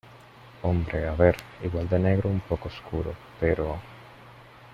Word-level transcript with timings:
hombre, 0.63 1.07
a 1.07 1.13
ver, 1.13 1.35
igual 1.61 1.87
de 1.87 1.99
negro 1.99 2.27
un 2.27 2.39
poco 2.39 2.69
oscuro, 2.69 3.13
pero... 3.39 3.79